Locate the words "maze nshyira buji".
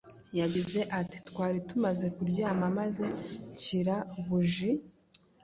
2.77-4.71